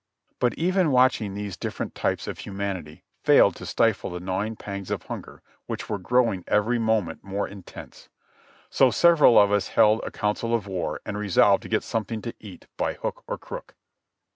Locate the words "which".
5.67-5.89